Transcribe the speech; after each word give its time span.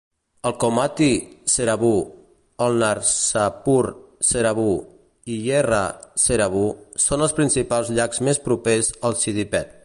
El 0.49 0.53
Komati 0.61 1.09
Cheruvu, 1.55 1.91
el 2.67 2.79
Narsapur 2.83 3.85
Cheruvu 4.29 4.71
i 5.35 5.37
Yerra 5.49 5.83
Cheruvu 6.23 6.65
són 7.05 7.27
els 7.27 7.37
principals 7.43 7.93
llacs 8.01 8.23
més 8.31 8.43
propers 8.49 8.91
al 9.11 9.19
Siddipet. 9.25 9.77